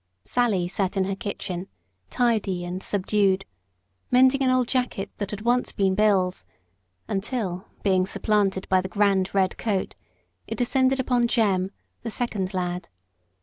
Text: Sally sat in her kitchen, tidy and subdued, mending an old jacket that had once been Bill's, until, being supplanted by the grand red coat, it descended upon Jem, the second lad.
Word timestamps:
Sally 0.25 0.67
sat 0.67 0.97
in 0.97 1.03
her 1.03 1.15
kitchen, 1.15 1.67
tidy 2.09 2.65
and 2.65 2.81
subdued, 2.81 3.45
mending 4.09 4.41
an 4.41 4.49
old 4.49 4.67
jacket 4.67 5.11
that 5.17 5.29
had 5.29 5.41
once 5.41 5.71
been 5.71 5.93
Bill's, 5.93 6.43
until, 7.07 7.67
being 7.83 8.07
supplanted 8.07 8.67
by 8.67 8.81
the 8.81 8.89
grand 8.89 9.35
red 9.35 9.59
coat, 9.59 9.93
it 10.47 10.57
descended 10.57 10.99
upon 10.99 11.27
Jem, 11.27 11.69
the 12.01 12.09
second 12.09 12.51
lad. 12.51 12.89